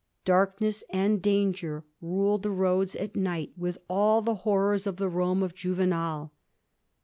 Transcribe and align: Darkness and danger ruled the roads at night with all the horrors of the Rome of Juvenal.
Darkness 0.25 0.83
and 0.89 1.21
danger 1.21 1.85
ruled 2.01 2.41
the 2.41 2.49
roads 2.49 2.95
at 2.95 3.15
night 3.15 3.51
with 3.55 3.77
all 3.87 4.23
the 4.23 4.33
horrors 4.33 4.87
of 4.87 4.95
the 4.97 5.07
Rome 5.07 5.43
of 5.43 5.53
Juvenal. 5.53 6.31